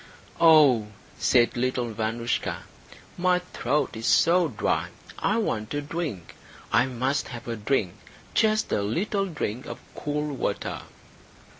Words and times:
"Oh," 0.39 0.87
said 1.19 1.55
little 1.55 1.93
Vanoushka, 1.93 2.63
"my 3.19 3.37
throat 3.37 3.95
is 3.95 4.07
so 4.07 4.47
dry. 4.47 4.87
I 5.19 5.37
want 5.37 5.75
a 5.75 5.81
drink. 5.83 6.33
I 6.73 6.87
must 6.87 7.27
have 7.27 7.47
a 7.47 7.55
drink 7.55 7.93
just 8.33 8.71
a 8.71 8.81
little 8.81 9.27
drink 9.27 9.67
of 9.67 9.77
cool 9.93 10.33
water." 10.35 10.81